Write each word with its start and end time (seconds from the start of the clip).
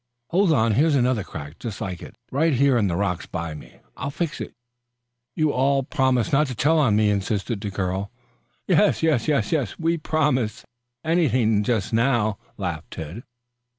Hold 0.31 0.51
on, 0.51 0.71
here's 0.71 0.95
another 0.95 1.23
crack 1.23 1.59
just 1.59 1.79
like 1.79 2.01
it, 2.01 2.15
right 2.31 2.53
here 2.53 2.75
in 2.75 2.87
the 2.87 2.95
rocks 2.95 3.27
by 3.27 3.53
me. 3.53 3.81
I'll 3.95 4.09
fix 4.09 4.41
it. 4.41 4.55
You 5.35 5.53
all 5.53 5.83
promise 5.83 6.31
not 6.31 6.47
to 6.47 6.55
tell 6.55 6.79
on 6.79 6.95
me?" 6.95 7.11
insisted 7.11 7.61
the 7.61 7.69
girl. 7.69 8.09
"Yes, 8.67 9.03
yes, 9.03 9.27
yes, 9.27 9.51
we 9.53 9.59
promise. 9.59 9.75
We'll 9.81 9.97
promise 9.99 10.65
anything 11.03 11.61
just 11.63 11.93
now," 11.93 12.39
laughed 12.57 12.97
Ned. 12.97 13.21